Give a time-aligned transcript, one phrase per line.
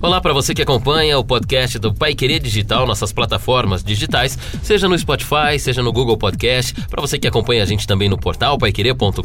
[0.00, 4.88] Olá para você que acompanha o podcast do Pai Querer Digital, nossas plataformas digitais, seja
[4.88, 8.56] no Spotify, seja no Google Podcast, para você que acompanha a gente também no portal
[8.56, 9.22] paiquerer.com.br.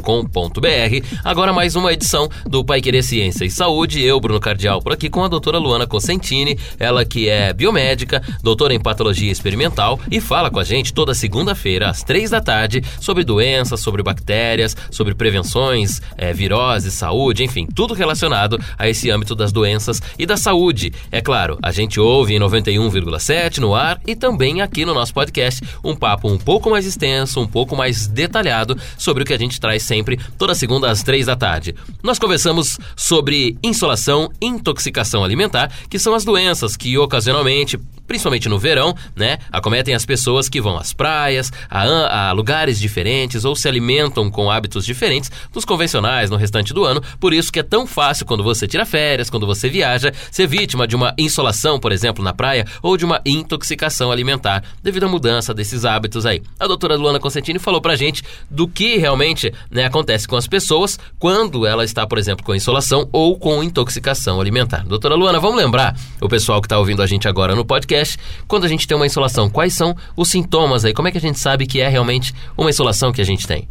[1.22, 5.08] Agora mais uma edição do Pai Querer Ciência e Saúde, eu, Bruno Cardial, por aqui
[5.08, 10.50] com a doutora Luana Cosentini, ela que é biomédica, doutora em patologia experimental e fala
[10.50, 16.02] com a gente toda segunda-feira às três da tarde sobre doenças, sobre bactérias, sobre prevenções,
[16.18, 20.92] é, virose, saúde, enfim, tudo relacionado a esse âmbito das doenças e da saúde saúde.
[21.10, 25.62] É claro, a gente ouve em 91,7 no ar e também aqui no nosso podcast
[25.82, 29.60] um papo um pouco mais extenso, um pouco mais detalhado sobre o que a gente
[29.60, 31.74] traz sempre toda segunda às três da tarde.
[32.02, 38.94] Nós conversamos sobre insolação, intoxicação alimentar, que são as doenças que ocasionalmente principalmente no verão,
[39.14, 44.30] né, acometem as pessoas que vão às praias, a, a, lugares diferentes ou se alimentam
[44.30, 47.02] com hábitos diferentes dos convencionais no restante do ano.
[47.18, 50.86] Por isso que é tão fácil quando você tira férias, quando você viaja, ser vítima
[50.86, 55.54] de uma insolação, por exemplo, na praia, ou de uma intoxicação alimentar, devido à mudança
[55.54, 56.42] desses hábitos aí.
[56.58, 60.98] A doutora Luana Consentini falou pra gente do que realmente né, acontece com as pessoas
[61.18, 64.84] quando ela está, por exemplo, com insolação ou com intoxicação alimentar.
[64.84, 68.18] Doutora Luana, vamos lembrar o pessoal que está ouvindo a gente agora no podcast podcast.
[68.48, 70.92] Quando a gente tem uma insolação, quais são os sintomas aí?
[70.92, 73.68] Como é que a gente sabe que é realmente uma insolação que a gente tem?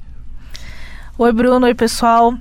[1.18, 1.66] Oi, Bruno.
[1.66, 2.34] Oi, pessoal.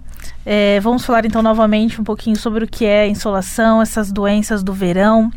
[0.46, 4.72] É, vamos falar então novamente um pouquinho sobre o que é insolação, essas doenças do
[4.72, 5.30] verão.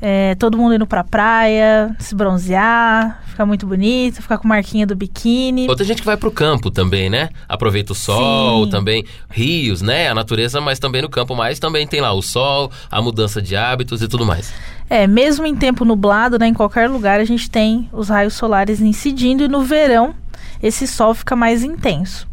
[0.00, 4.94] É, todo mundo indo pra praia, se bronzear, ficar muito bonito, ficar com marquinha do
[4.94, 5.68] biquíni.
[5.68, 7.30] Outra gente que vai pro campo também, né?
[7.48, 8.70] Aproveita o sol, Sim.
[8.70, 10.08] também rios, né?
[10.08, 13.56] A natureza, mas também no campo, mas também tem lá o sol, a mudança de
[13.56, 14.52] hábitos e tudo mais.
[14.88, 18.80] É, mesmo em tempo nublado, né, em qualquer lugar a gente tem os raios solares
[18.80, 20.14] incidindo e no verão
[20.62, 22.26] esse sol fica mais intenso.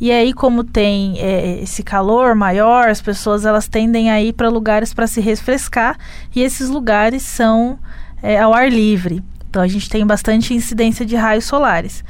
[0.00, 4.48] E aí, como tem é, esse calor maior, as pessoas elas tendem a ir para
[4.48, 5.96] lugares para se refrescar
[6.34, 7.78] e esses lugares são
[8.22, 9.22] é, ao ar livre.
[9.48, 12.04] Então a gente tem bastante incidência de raios solares.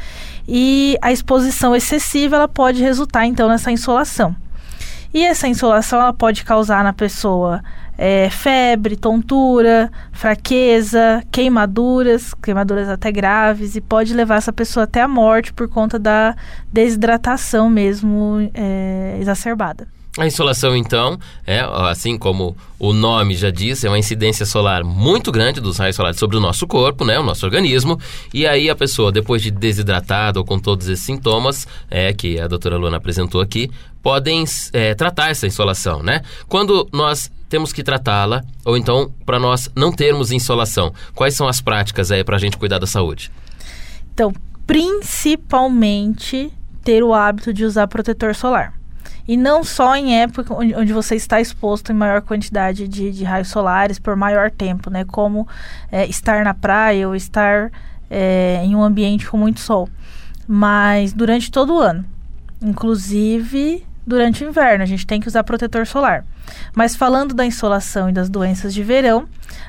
[0.49, 4.35] E a exposição excessiva ela pode resultar então nessa insolação.
[5.13, 7.63] E essa insolação ela pode causar na pessoa
[7.97, 15.09] é, febre, tontura, fraqueza, queimaduras, queimaduras até graves, e pode levar essa pessoa até a
[15.09, 16.37] morte por conta da
[16.73, 19.87] desidratação mesmo é, exacerbada.
[20.17, 21.59] A insolação, então, é,
[21.91, 26.21] assim como o nome já diz, é uma incidência solar muito grande dos raios solares
[26.21, 27.99] sobre o nosso corpo, né, o nosso organismo.
[28.33, 32.47] E aí a pessoa, depois de desidratada ou com todos esses sintomas, é que a
[32.47, 33.69] doutora Luana apresentou aqui,
[34.01, 36.21] podem é, tratar essa insolação, né?
[36.47, 41.61] Quando nós temos que tratá-la, ou então para nós não termos insolação, quais são as
[41.61, 43.31] práticas aí para a gente cuidar da saúde?
[44.13, 44.33] Então,
[44.67, 48.75] principalmente ter o hábito de usar protetor solar.
[49.29, 53.47] E não só em época onde, você está exposto em maior quantidade de, de raios
[53.47, 55.05] solares por maior tempo, né?
[55.05, 55.47] Como
[55.93, 57.71] é, estar na praia ou estar
[58.11, 59.89] é, em um ambiente com muito sol.
[60.45, 62.05] Mas durante todo o ano.
[62.61, 66.25] Inclusive durante o inverno, a gente tem que usar protetor solar.
[66.75, 69.27] Mas falando da insolação e das doenças de verão,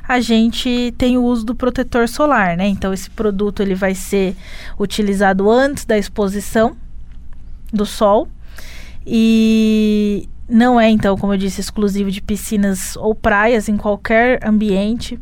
[0.07, 2.67] a gente tem o uso do protetor solar, né?
[2.67, 4.35] Então esse produto ele vai ser
[4.79, 6.75] utilizado antes da exposição
[7.71, 8.27] do sol
[9.05, 15.19] e não é, então, como eu disse, exclusivo de piscinas ou praias, em qualquer ambiente.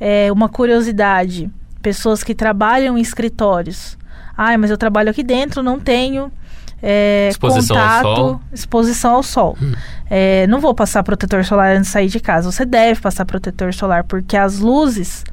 [0.00, 1.50] É uma curiosidade:
[1.82, 3.98] pessoas que trabalham em escritórios.
[4.36, 6.32] Ah, mas eu trabalho aqui dentro, não tenho
[6.82, 8.40] é, exposição contato, ao sol.
[8.52, 9.58] exposição ao sol.
[9.60, 9.72] Hum.
[10.10, 12.50] É, não vou passar protetor solar antes de sair de casa.
[12.50, 15.24] Você deve passar protetor solar porque as luzes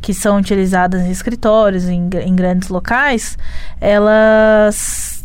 [0.00, 3.36] que são utilizadas em escritórios, em, em grandes locais,
[3.80, 5.24] elas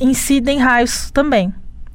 [0.00, 1.52] incidem raios também.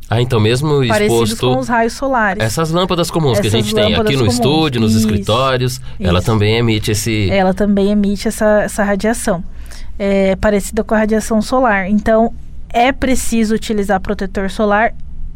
[0.09, 1.53] Ah, então mesmo Parecidos exposto...
[1.53, 2.44] com os raios solares.
[2.44, 4.34] Essas lâmpadas comuns Essas que a gente tem aqui no comuns.
[4.34, 5.84] estúdio, nos isso, escritórios, isso.
[6.00, 7.29] ela também emite esse...
[7.29, 9.44] Ela também emite essa, essa radiação.
[10.00, 11.88] É parecida com a radiação solar.
[11.88, 12.34] Então,
[12.72, 14.93] é preciso utilizar protetor solar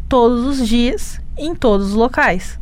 [0.08, 2.60] todos os dias, em todos os locais.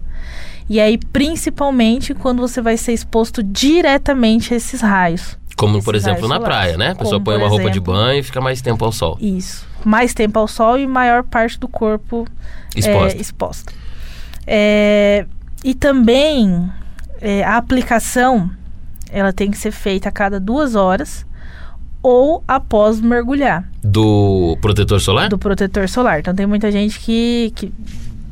[0.69, 5.37] E aí, principalmente quando você vai ser exposto diretamente a esses raios.
[5.57, 6.91] Como, por exemplo, na praia, né?
[6.91, 9.17] A pessoa Como, põe uma exemplo, roupa de banho e fica mais tempo ao sol.
[9.19, 9.67] Isso.
[9.83, 12.25] Mais tempo ao sol e maior parte do corpo
[12.75, 13.17] exposta.
[13.17, 13.73] É, exposta.
[14.47, 15.25] É,
[15.63, 16.71] e também
[17.19, 18.49] é, a aplicação
[19.11, 21.25] ela tem que ser feita a cada duas horas
[22.01, 23.63] ou após mergulhar.
[23.83, 25.29] Do protetor solar?
[25.29, 26.19] Do protetor solar.
[26.19, 27.73] Então tem muita gente que, que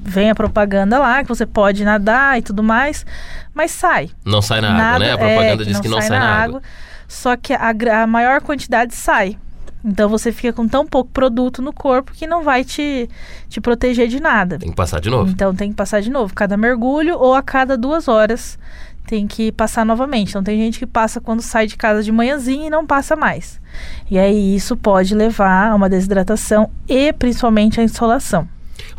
[0.01, 3.05] vem a propaganda lá, que você pode nadar e tudo mais,
[3.53, 4.09] mas sai.
[4.25, 5.11] Não sai na Nada, água, né?
[5.13, 6.57] A propaganda é, diz que não, que não sai, sai, na água.
[6.57, 6.61] água.
[7.07, 9.37] Só que a, a maior quantidade sai.
[9.83, 13.09] Então você fica com tão pouco produto no corpo que não vai te,
[13.47, 14.59] te proteger de nada.
[14.59, 15.31] Tem que passar de novo.
[15.31, 18.59] Então tem que passar de novo, cada mergulho ou a cada duas horas
[19.09, 20.29] tem que passar novamente.
[20.29, 23.59] Então tem gente que passa quando sai de casa de manhãzinha e não passa mais.
[24.09, 28.47] E aí isso pode levar a uma desidratação e principalmente a insolação.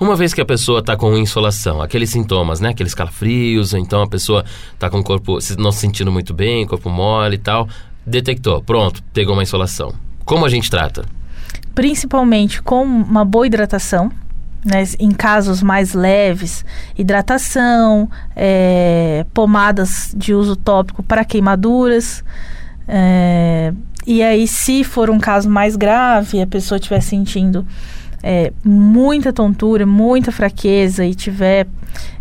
[0.00, 2.70] Uma vez que a pessoa está com insolação, aqueles sintomas, né?
[2.70, 6.66] Aqueles calafrios, ou então a pessoa está com o corpo não se sentindo muito bem,
[6.66, 7.68] corpo mole e tal,
[8.04, 9.94] detectou, pronto, pegou uma insolação.
[10.24, 11.04] Como a gente trata?
[11.72, 14.10] Principalmente com uma boa hidratação,
[14.64, 16.64] né, em casos mais leves,
[16.96, 22.22] hidratação, é, pomadas de uso tópico para queimaduras.
[22.86, 23.72] É,
[24.06, 27.66] e aí, se for um caso mais grave, a pessoa estiver sentindo
[28.22, 31.66] é, muita tontura, muita fraqueza e tiver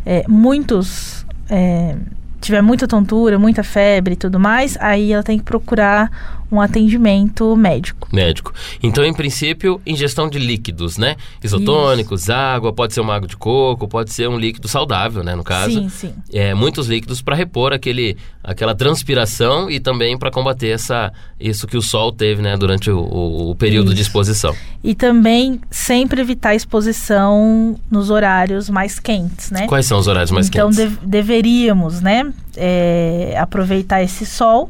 [0.05, 1.95] é, muitos é,
[2.39, 7.55] tiver muita tontura, muita febre e tudo mais, aí ela tem que procurar um atendimento
[7.55, 8.07] médico.
[8.11, 8.53] Médico.
[8.81, 11.15] Então, em princípio, ingestão de líquidos, né?
[11.43, 12.31] Isotônicos, Isso.
[12.31, 15.35] água, pode ser uma água de coco, pode ser um líquido saudável, né?
[15.35, 15.71] No caso.
[15.71, 16.13] Sim, sim.
[16.31, 21.77] É, muitos líquidos para repor aquele, aquela transpiração e também para combater essa, isso que
[21.77, 22.57] o sol teve, né?
[22.57, 23.95] Durante o, o, o período Isso.
[23.95, 24.55] de exposição.
[24.83, 29.67] E também sempre evitar exposição nos horários mais quentes, né?
[29.67, 30.79] Quais são os horários mais então, quentes?
[30.79, 32.31] Então, de deveríamos, né?
[32.55, 34.69] É, aproveitar esse sol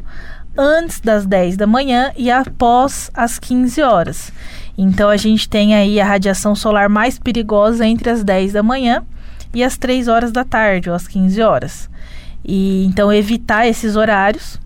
[0.59, 4.33] antes das 10 da manhã e após as 15 horas.
[4.77, 9.01] Então a gente tem aí a radiação solar mais perigosa entre as 10 da manhã
[9.53, 11.89] e as 3 horas da tarde, ou as 15 horas.
[12.43, 14.59] E então evitar esses horários.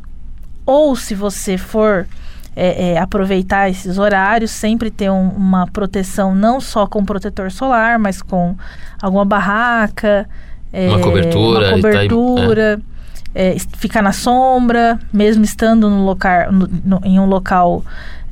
[0.65, 2.07] Ou se você for
[2.55, 7.99] é, é, aproveitar esses horários, sempre ter um, uma proteção não só com protetor solar,
[7.99, 8.55] mas com
[9.01, 10.27] alguma barraca,
[10.71, 12.77] é, uma cobertura, uma cobertura.
[12.77, 12.92] Tá
[13.35, 17.83] é, ficar na sombra, mesmo estando no local, no, no, em um local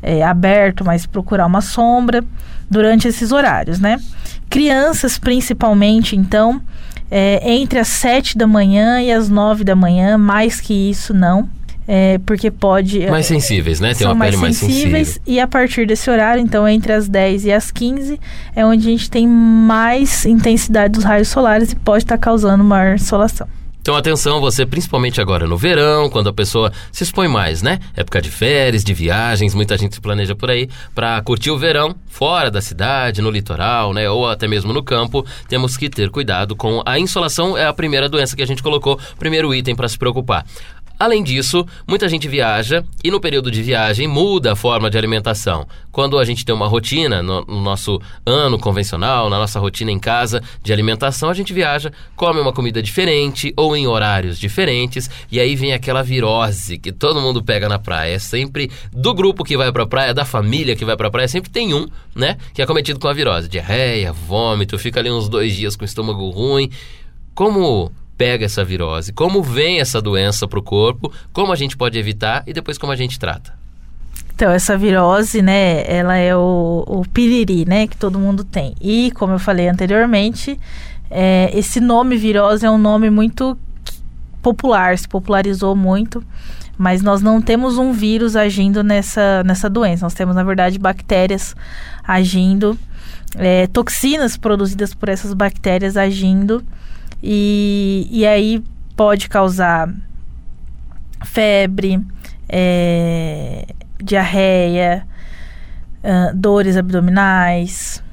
[0.01, 2.23] é, aberto, mas procurar uma sombra
[2.69, 3.99] durante esses horários, né?
[4.49, 6.61] Crianças, principalmente, então,
[7.09, 11.49] é, entre as 7 da manhã e as 9 da manhã, mais que isso, não.
[11.87, 13.05] É, porque pode.
[13.07, 13.93] Mais sensíveis, né?
[13.93, 15.07] Tem uma pele mais sensíveis.
[15.07, 15.33] Sensível.
[15.33, 18.19] E a partir desse horário, então, entre as 10 e as 15,
[18.55, 22.63] é onde a gente tem mais intensidade dos raios solares e pode estar tá causando
[22.63, 23.47] maior insolação.
[23.81, 27.79] Então atenção, você principalmente agora no verão, quando a pessoa se expõe mais, né?
[27.95, 31.95] Época de férias, de viagens, muita gente se planeja por aí para curtir o verão
[32.05, 34.07] fora da cidade, no litoral, né?
[34.07, 35.25] Ou até mesmo no campo.
[35.47, 38.99] Temos que ter cuidado com a insolação, é a primeira doença que a gente colocou,
[39.17, 40.45] primeiro item para se preocupar.
[41.01, 45.67] Além disso, muita gente viaja e no período de viagem muda a forma de alimentação.
[45.91, 49.97] Quando a gente tem uma rotina no, no, nosso ano convencional, na nossa rotina em
[49.97, 55.39] casa de alimentação, a gente viaja, come uma comida diferente ou em horários diferentes e
[55.39, 58.13] aí vem aquela virose que todo mundo pega na praia.
[58.13, 61.49] É sempre do grupo que vai pra praia, da família que vai pra praia, sempre
[61.49, 63.49] tem um, né, que é cometido com a virose.
[63.49, 66.69] Diarreia, vômito, fica ali uns dois dias com o estômago ruim.
[67.33, 67.91] Como
[68.21, 72.43] pega essa virose, como vem essa doença para o corpo, como a gente pode evitar
[72.45, 73.51] e depois como a gente trata.
[74.35, 78.75] Então, essa virose, né, ela é o, o piriri, né, que todo mundo tem.
[78.79, 80.59] E, como eu falei anteriormente,
[81.09, 83.57] é, esse nome virose é um nome muito
[84.39, 86.23] popular, se popularizou muito,
[86.77, 90.05] mas nós não temos um vírus agindo nessa, nessa doença.
[90.05, 91.55] Nós temos, na verdade, bactérias
[92.03, 92.77] agindo,
[93.35, 96.63] é, toxinas produzidas por essas bactérias agindo
[97.21, 98.63] e, e aí
[98.95, 99.93] pode causar
[101.23, 102.03] febre,
[102.49, 103.67] é,
[104.01, 105.07] diarreia,
[106.03, 108.03] uh, dores abdominais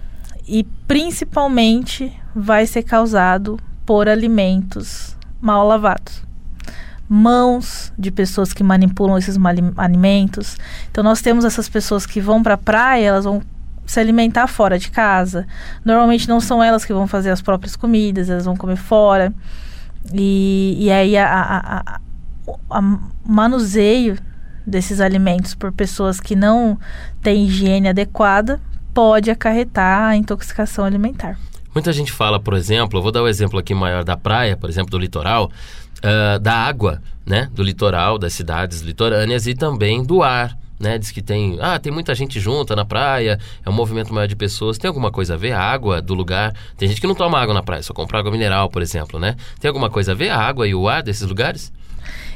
[0.47, 6.23] e principalmente vai ser causado por alimentos mal lavados.
[7.09, 9.37] Mãos de pessoas que manipulam esses
[9.77, 10.59] alimentos.
[10.91, 13.43] Então, nós temos essas pessoas que vão para a praia, elas vão
[13.89, 15.47] se alimentar fora de casa.
[15.85, 19.33] Normalmente não são elas que vão fazer as próprias comidas, elas vão comer fora.
[20.13, 21.99] E, e aí a
[23.27, 24.19] manuseio
[24.67, 26.79] desses alimentos por pessoas que não
[27.23, 28.61] têm higiene adequada
[28.93, 31.39] pode acarretar a intoxicação alimentar.
[31.75, 34.57] Muita gente fala, por exemplo, eu vou dar o um exemplo aqui maior da praia,
[34.57, 35.51] por exemplo, do litoral,
[35.99, 40.99] uh, da água, né, do litoral, das cidades litorâneas e também do ar né?
[40.99, 44.37] Diz que tem, ah, tem muita gente junta na praia, é um movimento maior de
[44.37, 44.79] pessoas.
[44.79, 46.55] Tem alguma coisa a ver a água do lugar?
[46.77, 49.37] Tem gente que não toma água na praia, só compra água mineral, por exemplo, né?
[49.61, 51.73] Tem alguma coisa a ver a água e o ar desses lugares?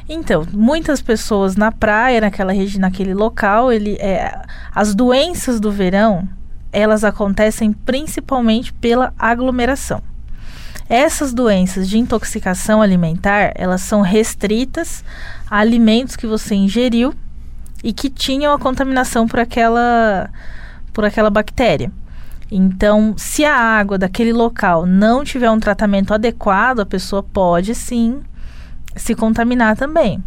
[0.08, 4.42] Então, muitas pessoas na praia, naquela região, naquele local, ele, é,
[4.74, 6.28] as doenças do verão,
[6.72, 10.02] elas acontecem principalmente pela aglomeração.
[10.88, 15.04] Essas doenças de intoxicação alimentar, elas são restritas
[15.48, 17.14] a alimentos que você ingeriu
[17.82, 20.30] e que tinham a contaminação por aquela,
[20.92, 21.90] por aquela bactéria.
[22.50, 28.20] Então, se a água daquele local não tiver um tratamento adequado, a pessoa pode sim
[28.94, 30.22] se contaminar também.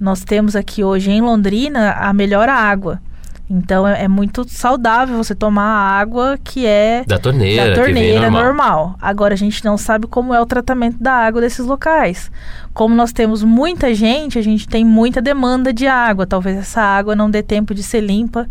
[0.00, 3.00] Nós temos aqui hoje em Londrina a melhor água.
[3.48, 8.30] Então é, é, muito saudável você tomar a água que é da torneira, da torneira
[8.30, 8.44] normal.
[8.44, 8.96] normal.
[9.00, 12.30] Agora a gente não sabe como é o tratamento da água desses locais.
[12.74, 16.26] Como nós temos muita gente, a gente tem muita demanda de água.
[16.26, 18.48] Talvez essa água não dê tempo de ser limpa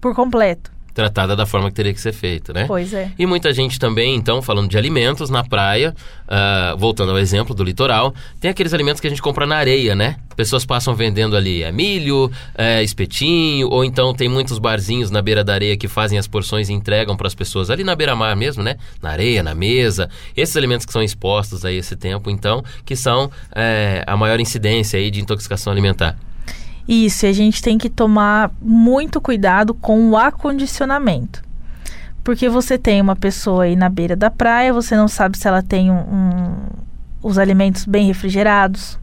[0.00, 2.64] por completo tratada da forma que teria que ser feita, né?
[2.66, 3.10] Pois é.
[3.18, 5.94] E muita gente também, então, falando de alimentos na praia,
[6.26, 9.94] uh, voltando ao exemplo do litoral, tem aqueles alimentos que a gente compra na areia,
[9.94, 10.16] né?
[10.36, 15.44] Pessoas passam vendendo ali é milho, é, espetinho, ou então tem muitos barzinhos na beira
[15.44, 18.62] da areia que fazem as porções e entregam para as pessoas ali na beira-mar mesmo,
[18.62, 18.76] né?
[19.02, 20.08] Na areia, na mesa.
[20.36, 24.98] Esses alimentos que são expostos a esse tempo, então, que são é, a maior incidência
[24.98, 26.16] aí de intoxicação alimentar.
[26.92, 31.40] Isso, a gente tem que tomar muito cuidado com o acondicionamento.
[32.24, 35.62] Porque você tem uma pessoa aí na beira da praia, você não sabe se ela
[35.62, 36.56] tem um, um,
[37.22, 38.98] os alimentos bem refrigerados.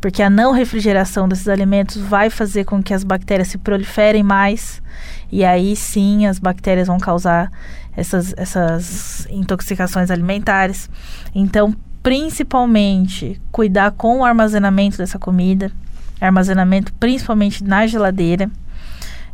[0.00, 4.82] Porque a não refrigeração desses alimentos vai fazer com que as bactérias se proliferem mais.
[5.30, 7.48] E aí sim as bactérias vão causar
[7.96, 10.90] essas, essas intoxicações alimentares.
[11.32, 15.70] Então, principalmente, cuidar com o armazenamento dessa comida
[16.20, 18.50] armazenamento, principalmente na geladeira.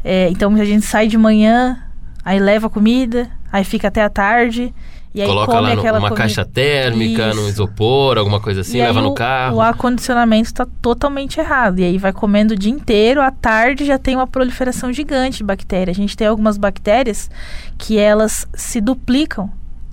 [0.03, 1.79] É, então a gente sai de manhã,
[2.25, 4.75] aí leva comida, aí fica até a tarde.
[5.15, 6.15] E aí Coloca come lá numa comida.
[6.17, 7.41] caixa térmica, Isso.
[7.41, 9.59] no isopor, alguma coisa assim, E leva no o- carro.
[9.59, 11.79] O acondicionamento está totalmente errado.
[11.79, 15.45] E aí vai comendo o dia inteiro, à tarde já tem uma proliferação gigante de
[15.45, 15.97] bactérias.
[15.97, 17.31] A gente tem algumas bactérias
[17.79, 19.49] que elas se duplicam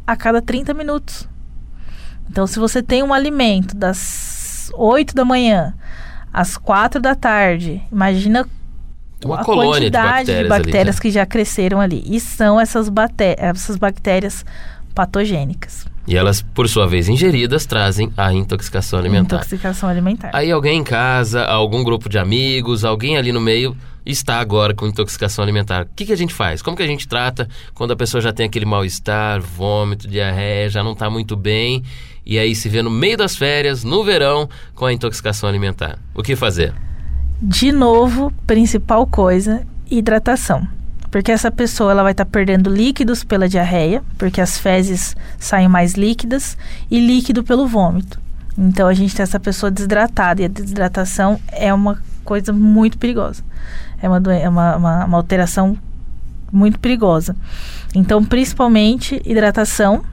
[0.07, 1.29] a cada 30 minutos.
[2.27, 5.75] Então, se você tem um alimento das 8 da manhã
[6.33, 8.47] às 4 da tarde, imagina
[9.23, 12.03] Uma a colônia de quantidade bactérias, de bactérias ali, que já cresceram ali.
[12.05, 12.89] E são essas,
[13.37, 14.45] essas bactérias
[14.93, 15.85] patogênicas.
[16.07, 19.37] E elas, por sua vez, ingeridas, trazem a intoxicação alimentar.
[19.37, 20.31] Intoxicação alimentar.
[20.33, 24.87] Aí alguém em casa, algum grupo de amigos, alguém ali no meio está agora com
[24.87, 25.83] intoxicação alimentar.
[25.83, 26.61] O que, que a gente faz?
[26.61, 30.83] Como que a gente trata quando a pessoa já tem aquele mal-estar, vômito, diarreia, já
[30.83, 31.83] não está muito bem
[32.25, 35.97] e aí se vê no meio das férias, no verão, com a intoxicação alimentar?
[36.13, 36.73] O que fazer?
[37.41, 40.67] De novo, principal coisa, hidratação.
[41.11, 45.93] Porque essa pessoa ela vai estar perdendo líquidos pela diarreia, porque as fezes saem mais
[45.93, 46.57] líquidas,
[46.89, 48.19] e líquido pelo vômito.
[48.57, 53.43] Então a gente tem essa pessoa desidratada, e a desidratação é uma coisa muito perigosa.
[54.01, 55.77] É uma, é uma, uma, uma alteração
[56.51, 57.35] muito perigosa.
[57.93, 60.03] Então, principalmente hidratação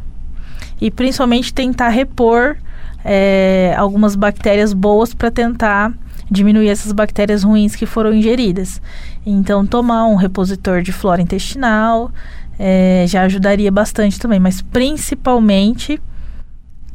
[0.81, 2.57] e principalmente tentar repor
[3.05, 5.93] é, algumas bactérias boas para tentar
[6.31, 8.81] diminuir essas bactérias ruins que foram ingeridas.
[9.31, 12.11] Então, tomar um repositor de flora intestinal
[12.59, 16.01] é, já ajudaria bastante também, mas principalmente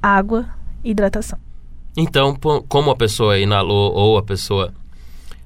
[0.02, 0.48] água
[0.84, 1.38] e hidratação.
[1.96, 2.36] Então,
[2.68, 4.74] como a pessoa inalou ou a pessoa.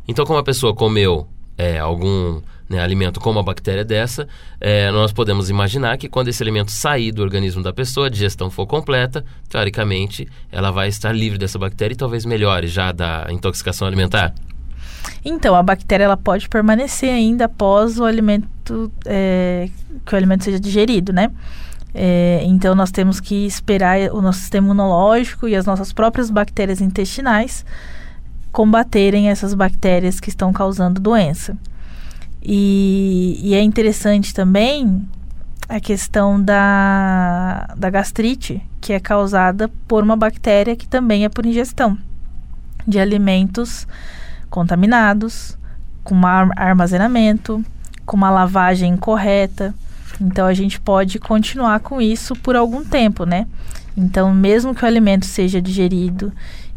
[0.08, 1.28] Então, como a pessoa comeu
[1.58, 2.40] é, algum
[2.70, 4.26] né, alimento com uma bactéria dessa,
[4.58, 8.50] é, nós podemos imaginar que quando esse alimento sair do organismo da pessoa, a digestão
[8.50, 13.86] for completa, teoricamente, ela vai estar livre dessa bactéria e talvez melhore já da intoxicação
[13.86, 14.34] alimentar.
[15.24, 19.70] Então, a bactéria ela pode permanecer ainda após o alimento é,
[20.06, 21.32] que o alimento seja digerido, né?
[21.94, 26.82] É, então, nós temos que esperar o nosso sistema imunológico e as nossas próprias bactérias
[26.82, 27.66] intestinais
[28.52, 31.58] combaterem essas bactérias que estão causando doença.
[32.42, 35.08] E, e é interessante também
[35.68, 41.46] a questão da, da gastrite, que é causada por uma bactéria que também é por
[41.46, 41.98] ingestão
[42.88, 43.86] de alimentos
[44.50, 45.58] contaminados,
[46.04, 47.64] com mau armazenamento,
[48.06, 49.74] com uma lavagem incorreta.
[50.20, 53.46] Então a gente pode continuar com isso por algum tempo, né?
[53.96, 56.32] Então, mesmo que o alimento seja digerido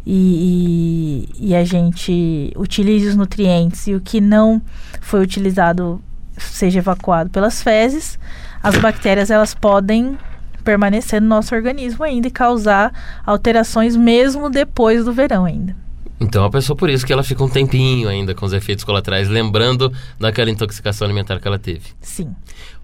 [0.05, 4.59] e, e, e a gente utilize os nutrientes e o que não
[4.99, 6.01] foi utilizado
[6.37, 8.17] seja evacuado pelas fezes,
[8.63, 10.17] as bactérias elas podem
[10.63, 12.91] permanecer no nosso organismo ainda e causar
[13.25, 15.75] alterações mesmo depois do verão ainda.
[16.21, 19.27] Então, a pessoa, por isso que ela fica um tempinho ainda com os efeitos colaterais,
[19.27, 21.87] lembrando daquela intoxicação alimentar que ela teve.
[21.99, 22.35] Sim.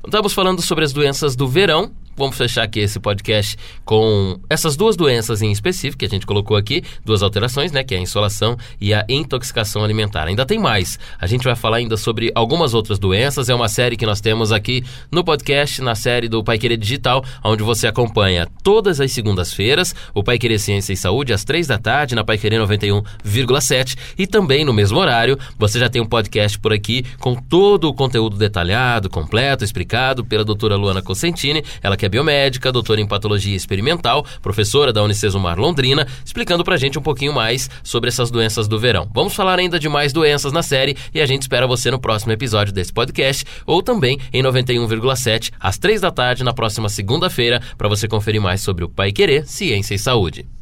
[0.07, 4.95] Estamos falando sobre as doenças do verão, vamos fechar aqui esse podcast com essas duas
[4.95, 8.57] doenças em específico que a gente colocou aqui, duas alterações, né, que é a insolação
[8.79, 10.29] e a intoxicação alimentar.
[10.29, 10.97] Ainda tem mais.
[11.19, 13.49] A gente vai falar ainda sobre algumas outras doenças.
[13.49, 17.23] É uma série que nós temos aqui no podcast, na série do Pai Querer Digital,
[17.43, 21.77] onde você acompanha todas as segundas-feiras o Pai Querer Ciência e Saúde às três da
[21.77, 26.57] tarde na Pai Querer 91,7 e também no mesmo horário você já tem um podcast
[26.57, 32.05] por aqui com todo o conteúdo detalhado, completo, explicado pela doutora Luana Cosentini, ela que
[32.05, 37.33] é biomédica, doutora em patologia experimental, professora da Unicesumar Londrina, explicando pra gente um pouquinho
[37.33, 39.09] mais sobre essas doenças do verão.
[39.13, 42.31] Vamos falar ainda de mais doenças na série e a gente espera você no próximo
[42.31, 47.89] episódio desse podcast ou também em 91,7 às três da tarde na próxima segunda-feira para
[47.89, 50.56] você conferir mais sobre o Pai Querer, Ciência e Saúde.